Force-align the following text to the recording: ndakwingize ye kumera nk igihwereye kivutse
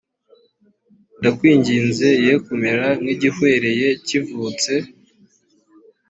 ndakwingize 1.19 2.09
ye 2.25 2.33
kumera 2.45 2.85
nk 3.01 3.07
igihwereye 3.15 3.87
kivutse 4.05 4.73